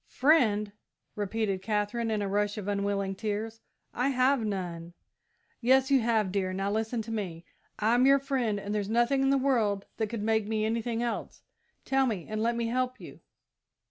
[0.07, 0.71] "Friend?"
[1.15, 3.61] repeated Katherine, in a rush of unwilling tears;
[3.93, 4.93] "I have none!"
[5.61, 7.45] "Yes you have, dear; now listen to me.
[7.77, 11.43] I'm your friend, and there's nothing in the world that could make me anything else.
[11.85, 13.19] Tell me, and let me help you!"